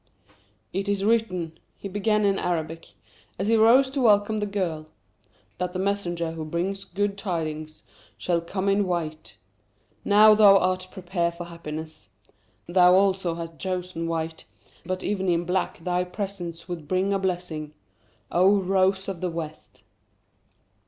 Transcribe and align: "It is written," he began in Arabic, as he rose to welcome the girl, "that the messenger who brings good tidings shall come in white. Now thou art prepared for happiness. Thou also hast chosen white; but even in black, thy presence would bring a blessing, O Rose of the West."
"It 0.73 0.89
is 0.89 1.05
written," 1.05 1.59
he 1.77 1.87
began 1.87 2.25
in 2.25 2.39
Arabic, 2.39 2.87
as 3.37 3.49
he 3.49 3.55
rose 3.55 3.87
to 3.91 4.01
welcome 4.01 4.39
the 4.39 4.47
girl, 4.47 4.87
"that 5.59 5.73
the 5.73 5.77
messenger 5.77 6.31
who 6.31 6.43
brings 6.43 6.85
good 6.85 7.19
tidings 7.19 7.83
shall 8.17 8.41
come 8.41 8.67
in 8.67 8.87
white. 8.87 9.37
Now 10.03 10.33
thou 10.33 10.57
art 10.57 10.87
prepared 10.89 11.35
for 11.35 11.43
happiness. 11.45 12.09
Thou 12.67 12.95
also 12.95 13.35
hast 13.35 13.59
chosen 13.59 14.07
white; 14.07 14.45
but 14.87 15.03
even 15.03 15.29
in 15.29 15.45
black, 15.45 15.77
thy 15.83 16.03
presence 16.03 16.67
would 16.67 16.87
bring 16.87 17.13
a 17.13 17.19
blessing, 17.19 17.75
O 18.31 18.57
Rose 18.57 19.07
of 19.07 19.21
the 19.21 19.29
West." 19.29 19.83